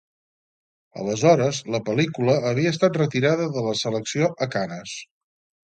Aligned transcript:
Aleshores, 1.01 1.59
la 1.75 1.81
pel·lícula 1.91 2.39
havia 2.53 2.73
estat 2.77 2.99
retirada 3.03 3.47
de 3.59 3.65
la 3.69 3.77
selecció 3.85 4.33
a 4.47 4.51
Canes. 4.59 4.99